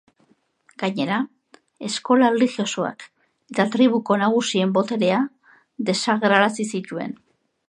[0.83, 1.19] Gainera,
[1.89, 3.07] eskola erlijiosoak
[3.55, 5.23] eta tribuko nagusien boterea
[5.91, 7.19] desagerrarazi zituen.